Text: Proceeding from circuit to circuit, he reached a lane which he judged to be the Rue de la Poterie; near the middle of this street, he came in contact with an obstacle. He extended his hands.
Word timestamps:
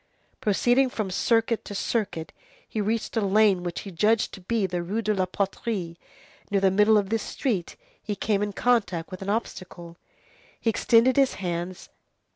Proceeding 0.39 0.89
from 0.89 1.11
circuit 1.11 1.63
to 1.65 1.75
circuit, 1.75 2.33
he 2.67 2.81
reached 2.81 3.15
a 3.15 3.21
lane 3.21 3.61
which 3.61 3.81
he 3.81 3.91
judged 3.91 4.33
to 4.33 4.41
be 4.41 4.65
the 4.65 4.81
Rue 4.81 5.03
de 5.03 5.13
la 5.13 5.27
Poterie; 5.27 5.95
near 6.49 6.59
the 6.59 6.71
middle 6.71 6.97
of 6.97 7.09
this 7.11 7.21
street, 7.21 7.75
he 8.01 8.15
came 8.15 8.41
in 8.41 8.51
contact 8.51 9.11
with 9.11 9.21
an 9.21 9.29
obstacle. 9.29 9.97
He 10.59 10.71
extended 10.71 11.17
his 11.17 11.35
hands. 11.35 11.89